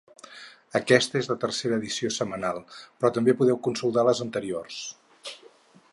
[0.79, 2.63] Aquesta és la tercera edició setmanal,
[2.99, 4.85] però també podeu consultar les anteriors.